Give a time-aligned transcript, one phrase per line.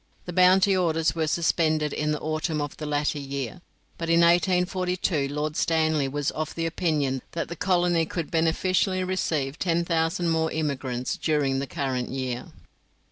[0.25, 3.61] The bounty orders were suspended in the autumn of the latter year,
[3.99, 9.85] but in 1842 Lord Stanley was of opinion that the colony could beneficially receive ten
[9.85, 12.47] thousand more immigrants during the current year.